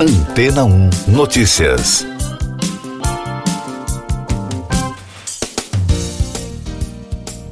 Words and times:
Antena 0.00 0.64
1 0.64 0.90
Notícias. 1.08 2.06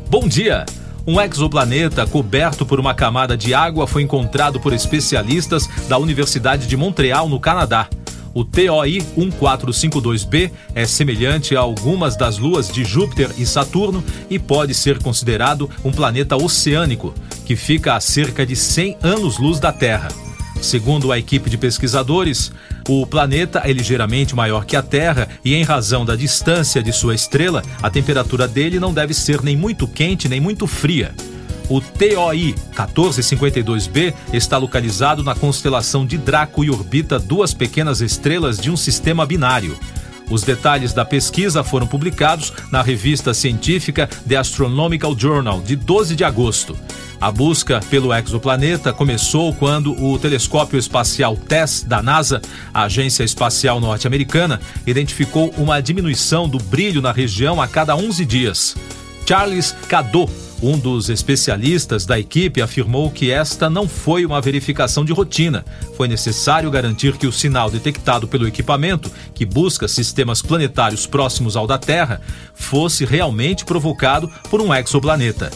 Bom 0.09 0.29
dia! 0.29 0.65
Um 1.05 1.21
exoplaneta 1.21 2.07
coberto 2.07 2.65
por 2.65 2.79
uma 2.79 2.95
camada 2.95 3.37
de 3.37 3.53
água 3.53 3.89
foi 3.89 4.03
encontrado 4.03 4.61
por 4.61 4.73
especialistas 4.73 5.69
da 5.89 5.99
Universidade 5.99 6.69
de 6.69 6.77
Montreal, 6.77 7.29
no 7.29 7.41
Canadá. 7.41 7.89
O 8.33 8.45
TOI 8.45 9.05
1452b 9.19 10.53
é 10.73 10.87
semelhante 10.87 11.57
a 11.57 11.61
algumas 11.61 12.17
das 12.17 12.39
luas 12.39 12.69
de 12.69 12.85
Júpiter 12.85 13.29
e 13.37 13.45
Saturno 13.45 14.05
e 14.31 14.39
pode 14.39 14.73
ser 14.73 15.03
considerado 15.03 15.69
um 15.85 15.91
planeta 15.91 16.37
oceânico, 16.37 17.13
que 17.45 17.57
fica 17.57 17.97
a 17.97 18.01
cerca 18.01 18.47
de 18.47 18.55
100 18.55 18.99
anos-luz 19.03 19.59
da 19.59 19.73
Terra. 19.73 20.26
Segundo 20.61 21.13
a 21.13 21.19
equipe 21.19 21.49
de 21.49 21.57
pesquisadores, 21.57 22.51
o 22.89 23.07
planeta 23.07 23.63
é 23.65 23.73
ligeiramente 23.73 24.35
maior 24.35 24.65
que 24.65 24.77
a 24.77 24.83
Terra 24.83 25.29
e, 25.45 25.55
em 25.55 25.63
razão 25.63 26.05
da 26.05 26.17
distância 26.17 26.83
de 26.83 26.93
sua 26.93 27.15
estrela, 27.15 27.63
a 27.83 27.91
temperatura 27.91 28.49
dele 28.49 28.81
não 28.81 28.93
deve 28.93 29.15
ser 29.15 29.43
nem 29.43 29.57
muito 29.57 29.87
quente 29.87 30.29
nem 30.29 30.41
muito 30.41 30.67
fria. 30.67 31.15
O 31.69 31.81
TOI 31.81 32.55
1452b 32.75 34.15
está 34.33 34.57
localizado 34.57 35.25
na 35.25 35.35
constelação 35.35 36.07
de 36.07 36.17
Draco 36.17 36.65
e 36.65 36.71
orbita 36.71 37.19
duas 37.19 37.53
pequenas 37.53 38.01
estrelas 38.01 38.57
de 38.57 38.71
um 38.71 38.77
sistema 38.77 39.27
binário. 39.27 39.77
Os 40.31 40.43
detalhes 40.43 40.93
da 40.93 41.05
pesquisa 41.05 41.63
foram 41.65 41.87
publicados 41.87 42.53
na 42.71 42.83
revista 42.83 43.33
científica 43.33 44.09
The 44.29 44.37
Astronomical 44.37 45.17
Journal 45.19 45.61
de 45.61 45.77
12 45.77 46.15
de 46.17 46.25
agosto. 46.25 46.77
A 47.21 47.31
busca 47.31 47.81
pelo 47.89 48.13
exoplaneta 48.13 48.93
começou 48.93 49.55
quando 49.55 49.93
o 50.05 50.19
telescópio 50.19 50.79
espacial 50.79 51.35
TESS 51.37 51.83
da 51.85 52.03
NASA, 52.03 52.43
a 52.75 52.83
agência 52.83 53.25
espacial 53.25 53.81
norte-americana, 53.81 54.61
identificou 54.87 55.53
uma 55.57 55.81
diminuição 55.81 56.47
do 56.47 56.59
brilho 56.59 57.01
na 57.01 57.13
região 57.13 57.61
a 57.61 57.67
cada 57.67 57.97
11 57.97 58.25
dias. 58.27 58.77
Charles 59.27 59.75
Cadot, 59.89 60.31
um 60.63 60.79
dos 60.79 61.09
especialistas 61.09 62.05
da 62.05 62.19
equipe 62.19 62.63
afirmou 62.63 63.11
que 63.11 63.31
esta 63.31 63.69
não 63.69 63.89
foi 63.89 64.25
uma 64.25 64.41
verificação 64.41 65.05
de 65.05 65.13
rotina. 65.13 65.65
Foi 65.97 66.07
necessário 66.07 66.71
garantir 66.71 67.17
que 67.17 67.27
o 67.27 67.33
sinal 67.33 67.71
detectado 67.71 68.29
pelo 68.29 68.47
equipamento, 68.47 69.11
que 69.35 69.45
busca 69.45 69.89
sistemas 69.89 70.43
planetários 70.43 71.07
próximos 71.07 71.57
ao 71.57 71.67
da 71.67 71.79
Terra, 71.79 72.21
fosse 72.55 73.05
realmente 73.05 73.65
provocado 73.65 74.31
por 74.51 74.61
um 74.61 74.73
exoplaneta. 74.73 75.51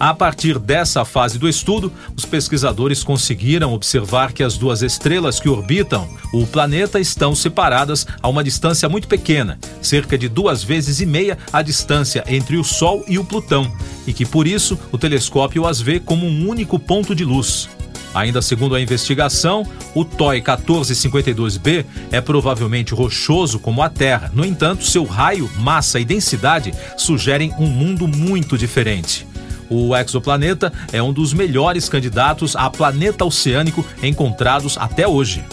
A 0.00 0.14
partir 0.14 0.58
dessa 0.58 1.04
fase 1.04 1.38
do 1.38 1.46
estudo, 1.46 1.92
os 2.16 2.24
pesquisadores 2.24 3.04
conseguiram 3.04 3.74
observar 3.74 4.32
que 4.32 4.42
as 4.42 4.56
duas 4.56 4.80
estrelas 4.80 5.38
que 5.38 5.46
orbitam 5.46 6.08
o 6.32 6.46
planeta 6.46 6.98
estão 6.98 7.34
separadas 7.34 8.06
a 8.22 8.26
uma 8.26 8.42
distância 8.42 8.88
muito 8.88 9.06
pequena, 9.06 9.58
cerca 9.82 10.16
de 10.16 10.26
duas 10.26 10.64
vezes 10.64 11.00
e 11.00 11.06
meia 11.06 11.36
a 11.52 11.60
distância 11.60 12.24
entre 12.26 12.56
o 12.56 12.64
Sol 12.64 13.04
e 13.06 13.18
o 13.18 13.24
Plutão, 13.26 13.70
e 14.06 14.14
que 14.14 14.24
por 14.24 14.46
isso 14.46 14.78
o 14.90 14.96
telescópio 14.96 15.66
as 15.66 15.82
vê 15.82 16.00
como 16.00 16.24
um 16.24 16.48
único 16.48 16.78
ponto 16.78 17.14
de 17.14 17.26
luz. 17.26 17.68
Ainda 18.14 18.40
segundo 18.40 18.74
a 18.74 18.80
investigação, 18.80 19.66
o 19.94 20.02
TOI 20.02 20.40
1452b 20.40 21.84
é 22.10 22.22
provavelmente 22.22 22.94
rochoso 22.94 23.58
como 23.58 23.82
a 23.82 23.90
Terra. 23.90 24.32
No 24.34 24.46
entanto, 24.46 24.82
seu 24.84 25.04
raio, 25.04 25.48
massa 25.58 26.00
e 26.00 26.06
densidade 26.06 26.72
sugerem 26.96 27.52
um 27.58 27.66
mundo 27.66 28.08
muito 28.08 28.56
diferente. 28.56 29.29
O 29.70 29.96
exoplaneta 29.96 30.72
é 30.92 31.00
um 31.00 31.12
dos 31.12 31.32
melhores 31.32 31.88
candidatos 31.88 32.56
a 32.56 32.68
planeta 32.68 33.24
oceânico 33.24 33.86
encontrados 34.02 34.76
até 34.76 35.06
hoje. 35.06 35.44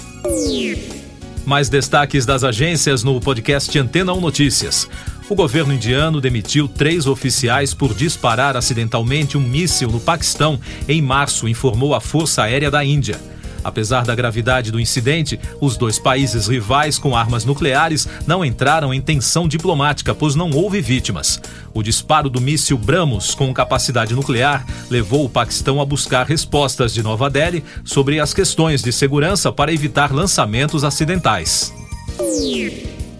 Mais 1.45 1.69
destaques 1.69 2.25
das 2.25 2.43
agências 2.43 3.03
no 3.03 3.21
podcast 3.21 3.77
Antena 3.77 4.11
1 4.13 4.19
Notícias. 4.19 4.89
O 5.29 5.35
governo 5.35 5.73
indiano 5.73 6.19
demitiu 6.19 6.67
três 6.67 7.05
oficiais 7.05 7.73
por 7.73 7.93
disparar 7.93 8.57
acidentalmente 8.57 9.37
um 9.37 9.41
míssil 9.41 9.89
no 9.89 9.99
Paquistão 9.99 10.59
em 10.87 11.01
março, 11.01 11.47
informou 11.47 11.93
a 11.93 12.01
Força 12.01 12.43
Aérea 12.43 12.71
da 12.71 12.83
Índia. 12.83 13.19
Apesar 13.67 14.05
da 14.05 14.15
gravidade 14.15 14.71
do 14.71 14.79
incidente, 14.79 15.37
os 15.59 15.75
dois 15.75 15.99
países 15.99 16.47
rivais 16.47 16.97
com 16.97 17.17
armas 17.17 17.43
nucleares 17.43 18.07
não 18.25 18.45
entraram 18.45 18.93
em 18.93 19.01
tensão 19.01 19.45
diplomática, 19.45 20.15
pois 20.15 20.35
não 20.35 20.51
houve 20.51 20.79
vítimas. 20.79 21.37
O 21.73 21.83
disparo 21.83 22.29
do 22.29 22.39
míssil 22.39 22.77
Brahmos 22.77 23.35
com 23.35 23.53
capacidade 23.53 24.15
nuclear 24.15 24.65
levou 24.89 25.25
o 25.25 25.29
Paquistão 25.29 25.81
a 25.81 25.85
buscar 25.85 26.25
respostas 26.25 26.93
de 26.93 27.03
Nova 27.03 27.29
Delhi 27.29 27.61
sobre 27.83 28.21
as 28.21 28.33
questões 28.33 28.81
de 28.81 28.93
segurança 28.93 29.51
para 29.51 29.73
evitar 29.73 30.13
lançamentos 30.13 30.85
acidentais. 30.85 31.73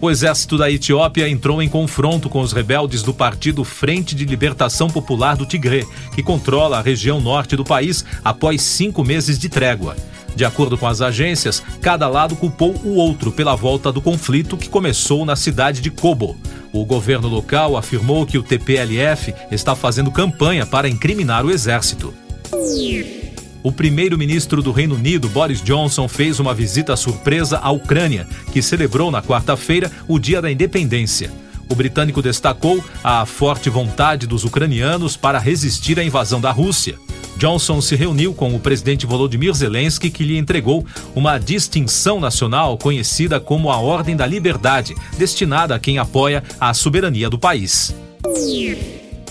O 0.00 0.10
exército 0.10 0.56
da 0.56 0.70
Etiópia 0.70 1.28
entrou 1.28 1.60
em 1.60 1.68
confronto 1.68 2.30
com 2.30 2.40
os 2.40 2.52
rebeldes 2.52 3.02
do 3.02 3.12
Partido 3.12 3.64
Frente 3.64 4.14
de 4.14 4.24
Libertação 4.24 4.88
Popular 4.88 5.36
do 5.36 5.44
Tigré, 5.44 5.84
que 6.14 6.22
controla 6.22 6.78
a 6.78 6.82
região 6.82 7.20
norte 7.20 7.54
do 7.54 7.64
país 7.64 8.02
após 8.24 8.62
cinco 8.62 9.04
meses 9.04 9.38
de 9.38 9.50
trégua. 9.50 9.94
De 10.38 10.44
acordo 10.44 10.78
com 10.78 10.86
as 10.86 11.02
agências, 11.02 11.60
cada 11.82 12.06
lado 12.06 12.36
culpou 12.36 12.72
o 12.84 12.94
outro 12.94 13.32
pela 13.32 13.56
volta 13.56 13.90
do 13.90 14.00
conflito 14.00 14.56
que 14.56 14.68
começou 14.68 15.24
na 15.24 15.34
cidade 15.34 15.80
de 15.80 15.90
Kobo. 15.90 16.36
O 16.72 16.84
governo 16.84 17.26
local 17.26 17.76
afirmou 17.76 18.24
que 18.24 18.38
o 18.38 18.42
TPLF 18.44 19.34
está 19.50 19.74
fazendo 19.74 20.12
campanha 20.12 20.64
para 20.64 20.88
incriminar 20.88 21.44
o 21.44 21.50
exército. 21.50 22.14
O 23.64 23.72
primeiro-ministro 23.72 24.62
do 24.62 24.70
Reino 24.70 24.94
Unido, 24.94 25.28
Boris 25.28 25.60
Johnson, 25.60 26.06
fez 26.06 26.38
uma 26.38 26.54
visita 26.54 26.94
surpresa 26.94 27.58
à 27.58 27.72
Ucrânia, 27.72 28.24
que 28.52 28.62
celebrou 28.62 29.10
na 29.10 29.20
quarta-feira 29.20 29.90
o 30.06 30.20
Dia 30.20 30.40
da 30.40 30.52
Independência. 30.52 31.32
O 31.68 31.74
britânico 31.74 32.22
destacou 32.22 32.80
a 33.02 33.26
forte 33.26 33.68
vontade 33.68 34.24
dos 34.24 34.44
ucranianos 34.44 35.16
para 35.16 35.40
resistir 35.40 35.98
à 35.98 36.04
invasão 36.04 36.40
da 36.40 36.52
Rússia. 36.52 36.96
Johnson 37.38 37.80
se 37.80 37.94
reuniu 37.94 38.34
com 38.34 38.52
o 38.54 38.58
presidente 38.58 39.06
Volodymyr 39.06 39.54
Zelensky, 39.54 40.10
que 40.10 40.24
lhe 40.24 40.36
entregou 40.36 40.84
uma 41.14 41.38
distinção 41.38 42.18
nacional 42.18 42.76
conhecida 42.76 43.38
como 43.38 43.70
a 43.70 43.78
Ordem 43.78 44.16
da 44.16 44.26
Liberdade, 44.26 44.94
destinada 45.16 45.74
a 45.74 45.78
quem 45.78 45.98
apoia 45.98 46.42
a 46.60 46.74
soberania 46.74 47.30
do 47.30 47.38
país. 47.38 47.94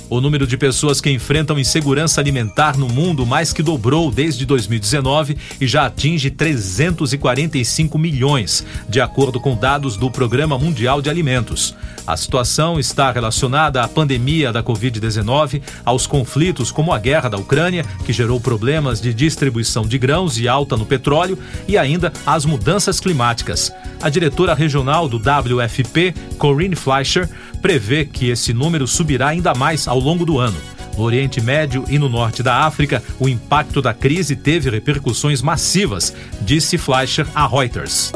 O 0.09 0.21
número 0.21 0.47
de 0.47 0.55
pessoas 0.55 1.01
que 1.01 1.09
enfrentam 1.09 1.59
insegurança 1.59 2.21
alimentar 2.21 2.77
no 2.77 2.87
mundo 2.87 3.25
mais 3.25 3.51
que 3.51 3.61
dobrou 3.61 4.09
desde 4.09 4.45
2019 4.45 5.37
e 5.59 5.67
já 5.67 5.85
atinge 5.85 6.31
345 6.31 7.97
milhões, 7.97 8.65
de 8.87 9.01
acordo 9.01 9.37
com 9.37 9.57
dados 9.57 9.97
do 9.97 10.09
Programa 10.09 10.57
Mundial 10.57 11.01
de 11.01 11.09
Alimentos. 11.09 11.75
A 12.07 12.15
situação 12.15 12.79
está 12.79 13.11
relacionada 13.11 13.83
à 13.83 13.87
pandemia 13.87 14.53
da 14.53 14.63
Covid-19, 14.63 15.61
aos 15.83 16.07
conflitos 16.07 16.71
como 16.71 16.93
a 16.93 16.99
guerra 16.99 17.27
da 17.27 17.37
Ucrânia, 17.37 17.83
que 18.05 18.13
gerou 18.13 18.39
problemas 18.39 19.01
de 19.01 19.13
distribuição 19.13 19.85
de 19.85 19.97
grãos 19.97 20.39
e 20.39 20.47
alta 20.47 20.77
no 20.77 20.85
petróleo, 20.85 21.37
e 21.67 21.77
ainda 21.77 22.13
às 22.25 22.45
mudanças 22.45 23.01
climáticas. 23.01 23.73
A 24.01 24.07
diretora 24.07 24.53
regional 24.53 25.09
do 25.09 25.17
WFP, 25.17 26.13
Corinne 26.37 26.77
Fleischer, 26.77 27.29
prevê 27.61 28.05
que 28.05 28.29
esse 28.29 28.53
número 28.53 28.87
subirá 28.87 29.27
ainda 29.27 29.53
mais 29.53 29.85
ao 29.85 29.96
longo 29.99 30.25
do 30.25 30.39
ano. 30.39 30.57
No 30.97 31.03
Oriente 31.03 31.39
Médio 31.39 31.85
e 31.87 31.99
no 31.99 32.09
norte 32.09 32.41
da 32.41 32.65
África, 32.65 33.03
o 33.19 33.29
impacto 33.29 33.81
da 33.81 33.93
crise 33.93 34.35
teve 34.35 34.69
repercussões 34.69 35.41
massivas, 35.41 36.13
disse 36.41 36.77
Fleischer 36.77 37.27
a 37.35 37.47
Reuters. 37.47 38.11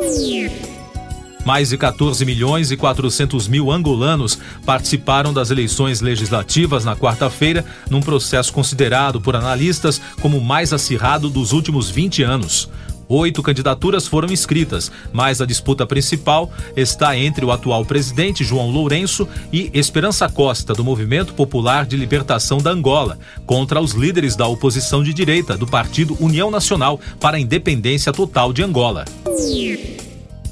Mais 1.45 1.69
de 1.69 1.77
14 1.77 2.23
milhões 2.23 2.71
e 2.71 2.77
400 2.77 3.47
mil 3.47 3.71
angolanos 3.71 4.37
participaram 4.65 5.33
das 5.33 5.49
eleições 5.49 6.01
legislativas 6.01 6.85
na 6.85 6.95
quarta-feira, 6.95 7.65
num 7.89 7.99
processo 7.99 8.53
considerado 8.53 9.19
por 9.19 9.35
analistas 9.35 9.99
como 10.21 10.37
o 10.37 10.43
mais 10.43 10.71
acirrado 10.71 11.29
dos 11.29 11.51
últimos 11.51 11.89
20 11.89 12.23
anos. 12.23 12.69
Oito 13.13 13.43
candidaturas 13.43 14.07
foram 14.07 14.31
inscritas, 14.31 14.89
mas 15.11 15.41
a 15.41 15.45
disputa 15.45 15.85
principal 15.85 16.49
está 16.77 17.17
entre 17.17 17.43
o 17.43 17.51
atual 17.51 17.83
presidente 17.83 18.41
João 18.41 18.71
Lourenço 18.71 19.27
e 19.51 19.69
Esperança 19.73 20.29
Costa, 20.29 20.73
do 20.73 20.81
Movimento 20.81 21.33
Popular 21.33 21.85
de 21.85 21.97
Libertação 21.97 22.59
da 22.59 22.71
Angola, 22.71 23.19
contra 23.45 23.81
os 23.81 23.91
líderes 23.91 24.37
da 24.37 24.47
oposição 24.47 25.03
de 25.03 25.13
direita 25.13 25.57
do 25.57 25.67
Partido 25.67 26.15
União 26.21 26.49
Nacional 26.49 27.01
para 27.19 27.35
a 27.35 27.39
Independência 27.39 28.13
Total 28.13 28.53
de 28.53 28.63
Angola. 28.63 29.03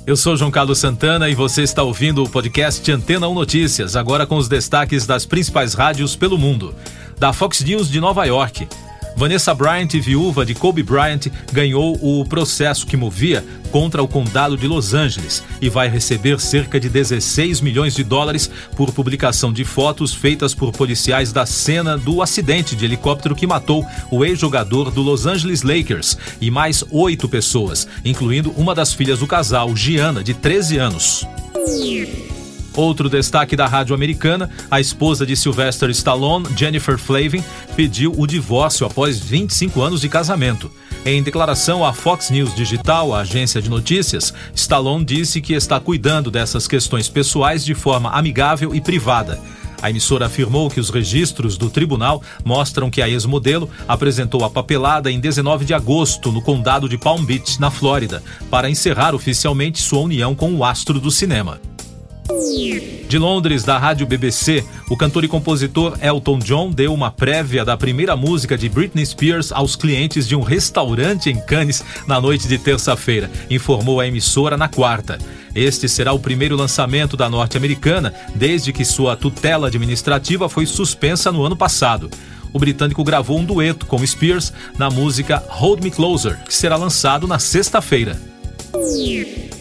Eu 0.06 0.18
sou 0.18 0.36
João 0.36 0.52
Carlos 0.52 0.80
Santana 0.80 1.30
e 1.30 1.36
você 1.36 1.64
está 1.64 1.82
ouvindo 1.82 2.22
o 2.22 2.30
podcast 2.30 2.92
Antena 2.92 3.30
1 3.30 3.34
Notícias, 3.34 3.96
agora 3.96 4.28
com 4.28 4.36
os 4.36 4.50
destaques 4.50 5.06
das 5.06 5.26
principais 5.26 5.74
rádios 5.74 6.14
pelo 6.18 6.38
mundo. 6.38 6.76
Da 7.18 7.32
Fox 7.32 7.62
News 7.62 7.90
de 7.90 8.02
Nova 8.02 8.26
York. 8.26 8.68
Vanessa 9.16 9.54
Bryant, 9.54 9.90
viúva 9.94 10.46
de 10.46 10.54
Kobe 10.54 10.84
Bryant, 10.84 11.28
ganhou 11.52 11.98
o 12.02 12.26
processo 12.26 12.86
que 12.86 12.96
movia 12.96 13.44
contra 13.72 14.02
o 14.02 14.08
condado 14.08 14.58
de 14.58 14.68
Los 14.68 14.94
Angeles 14.94 15.44
e 15.62 15.70
vai 15.70 15.88
receber 15.88 16.40
cerca 16.40 16.80
de 16.80 16.90
16 16.90 17.62
milhões 17.62 17.94
de 17.94 18.04
dólares 18.04 18.50
por 18.76 18.92
publicação 18.92 19.54
de 19.54 19.64
fotos 19.64 20.14
feitas 20.14 20.54
por 20.54 20.72
policiais 20.72 21.32
da 21.32 21.46
cena 21.46 21.98
do 21.98 22.22
acidente 22.22 22.76
de 22.76 22.86
helicóptero 22.86 23.36
que 23.36 23.48
matou 23.48 23.86
o 24.10 24.24
ex-jogador 24.26 24.92
do 24.92 25.02
Los 25.02 25.26
Angeles 25.26 25.62
Lakers 25.62 26.18
e 26.42 26.50
mais 26.50 26.84
oito 26.90 27.28
pessoas, 27.28 27.88
incluindo 28.04 28.52
uma 28.52 28.74
das 28.74 28.94
filhas 28.94 29.20
do 29.20 29.28
casal, 29.28 29.76
Gianna, 29.76 30.24
de 30.24 30.34
13 30.34 30.78
anos. 30.78 31.28
Outro 32.76 33.10
destaque 33.10 33.56
da 33.56 33.68
rádio 33.68 33.96
americana, 33.96 34.50
a 34.70 34.80
esposa 34.80 35.26
de 35.26 35.36
Sylvester 35.36 35.90
Stallone, 35.90 36.48
Jennifer 36.56 36.98
Flavin, 36.98 37.44
pediu 37.76 38.14
o 38.18 38.26
divórcio 38.26 38.86
após 38.86 39.20
25 39.20 39.82
anos 39.82 40.02
de 40.02 40.10
casamento. 40.10 40.72
Em 41.06 41.24
declaração 41.24 41.86
à 41.86 41.94
Fox 41.94 42.30
News 42.30 42.54
Digital, 42.54 43.14
a 43.14 43.22
agência 43.22 43.62
de 43.62 43.70
notícias, 43.70 44.34
Stallone 44.54 45.06
disse 45.06 45.42
que 45.42 45.54
está 45.54 45.80
cuidando 45.80 46.30
dessas 46.30 46.68
questões 46.68 47.08
pessoais 47.08 47.64
de 47.64 47.74
forma 47.74 48.12
amigável 48.12 48.76
e 48.76 48.82
privada. 48.82 49.40
A 49.82 49.90
emissora 49.90 50.26
afirmou 50.26 50.70
que 50.70 50.80
os 50.80 50.90
registros 50.90 51.58
do 51.58 51.70
tribunal 51.70 52.22
mostram 52.44 52.90
que 52.90 53.02
a 53.02 53.08
ex-modelo 53.08 53.70
apresentou 53.88 54.44
a 54.44 54.50
papelada 54.50 55.10
em 55.10 55.20
19 55.20 55.64
de 55.64 55.74
agosto 55.74 56.32
no 56.32 56.42
condado 56.42 56.90
de 56.90 56.98
Palm 56.98 57.24
Beach, 57.24 57.60
na 57.62 57.72
Flórida, 57.72 58.22
para 58.50 58.70
encerrar 58.70 59.16
oficialmente 59.16 59.82
sua 59.82 60.02
união 60.02 60.36
com 60.36 60.54
o 60.54 60.66
astro 60.66 61.00
do 61.00 61.10
cinema. 61.10 61.62
De 63.10 63.18
Londres, 63.18 63.64
da 63.64 63.80
rádio 63.80 64.06
BBC, 64.06 64.64
o 64.88 64.96
cantor 64.96 65.24
e 65.24 65.28
compositor 65.28 65.98
Elton 66.00 66.38
John 66.38 66.70
deu 66.70 66.94
uma 66.94 67.10
prévia 67.10 67.66
da 67.66 67.76
primeira 67.76 68.16
música 68.16 68.56
de 68.56 68.70
Britney 68.70 69.04
Spears 69.04 69.52
aos 69.52 69.76
clientes 69.76 70.28
de 70.28 70.36
um 70.36 70.42
restaurante 70.42 71.32
em 71.32 71.42
Cannes 71.42 71.84
na 72.06 72.22
noite 72.22 72.48
de 72.48 72.60
terça-feira, 72.60 73.32
informou 73.50 74.00
a 74.00 74.08
emissora 74.08 74.56
na 74.56 74.68
quarta. 74.68 75.18
Este 75.56 75.90
será 75.90 76.14
o 76.14 76.20
primeiro 76.20 76.56
lançamento 76.56 77.18
da 77.18 77.28
norte-americana 77.28 78.14
desde 78.36 78.72
que 78.72 78.86
sua 78.86 79.16
tutela 79.16 79.66
administrativa 79.66 80.48
foi 80.48 80.68
suspensa 80.68 81.32
no 81.32 81.44
ano 81.44 81.58
passado. 81.58 82.12
O 82.54 82.60
britânico 82.60 83.04
gravou 83.04 83.40
um 83.40 83.46
dueto 83.46 83.88
com 83.88 84.06
Spears 84.06 84.54
na 84.78 84.92
música 84.92 85.44
Hold 85.50 85.84
Me 85.84 85.90
Closer, 85.90 86.38
que 86.44 86.54
será 86.54 86.76
lançado 86.76 87.28
na 87.28 87.40
sexta-feira. 87.40 88.22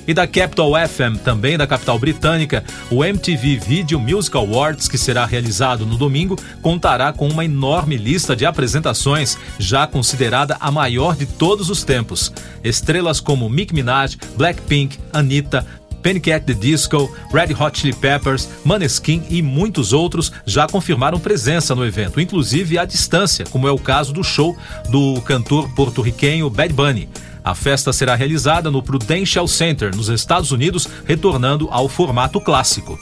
E 0.08 0.14
da 0.14 0.26
Capital 0.26 0.72
FM, 0.88 1.22
também 1.22 1.58
da 1.58 1.66
capital 1.66 1.98
britânica, 1.98 2.64
o 2.90 3.04
MTV 3.04 3.58
Video 3.58 4.00
Music 4.00 4.34
Awards, 4.34 4.88
que 4.88 4.96
será 4.96 5.26
realizado 5.26 5.84
no 5.84 5.98
domingo, 5.98 6.34
contará 6.62 7.12
com 7.12 7.28
uma 7.28 7.44
enorme 7.44 7.98
lista 7.98 8.34
de 8.34 8.46
apresentações, 8.46 9.36
já 9.58 9.86
considerada 9.86 10.56
a 10.60 10.70
maior 10.70 11.14
de 11.14 11.26
todos 11.26 11.68
os 11.68 11.84
tempos. 11.84 12.32
Estrelas 12.64 13.20
como 13.20 13.50
Mick 13.50 13.74
Minaj, 13.74 14.16
Blackpink, 14.34 14.98
Anitta, 15.12 15.66
Panic! 16.02 16.40
the 16.40 16.54
Disco, 16.54 17.14
Red 17.30 17.52
Hot 17.60 17.78
Chili 17.78 17.92
Peppers, 17.92 18.48
Maneskin 18.64 19.22
e 19.28 19.42
muitos 19.42 19.92
outros 19.92 20.32
já 20.46 20.66
confirmaram 20.66 21.20
presença 21.20 21.74
no 21.74 21.84
evento, 21.84 22.18
inclusive 22.18 22.78
à 22.78 22.86
distância, 22.86 23.44
como 23.44 23.68
é 23.68 23.70
o 23.70 23.78
caso 23.78 24.14
do 24.14 24.24
show 24.24 24.56
do 24.88 25.20
cantor 25.20 25.68
porto-riquenho 25.74 26.48
Bad 26.48 26.72
Bunny. 26.72 27.10
A 27.48 27.54
festa 27.54 27.94
será 27.94 28.14
realizada 28.14 28.70
no 28.70 28.82
Prudential 28.82 29.48
Center, 29.48 29.96
nos 29.96 30.10
Estados 30.10 30.52
Unidos, 30.52 30.86
retornando 31.06 31.66
ao 31.70 31.88
formato 31.88 32.42
clássico. 32.42 32.98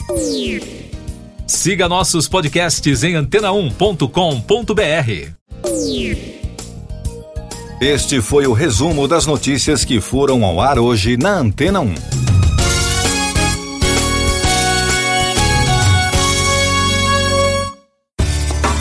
Siga 1.45 1.89
nossos 1.89 2.29
podcasts 2.29 3.03
em 3.03 3.15
antena1.com.br. 3.15 5.31
Este 7.81 8.21
foi 8.21 8.47
o 8.47 8.53
resumo 8.53 9.05
das 9.05 9.25
notícias 9.25 9.83
que 9.83 9.99
foram 9.99 10.45
ao 10.45 10.61
ar 10.61 10.79
hoje 10.79 11.17
na 11.17 11.39
Antena 11.39 11.81
1. 11.81 11.93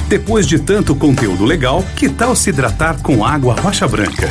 Depois 0.08 0.46
de 0.46 0.60
tanto 0.60 0.94
conteúdo 0.94 1.44
legal, 1.44 1.82
que 1.96 2.08
tal 2.08 2.36
se 2.36 2.50
hidratar 2.50 3.02
com 3.02 3.24
água 3.24 3.56
rocha 3.60 3.88
branca? 3.88 4.30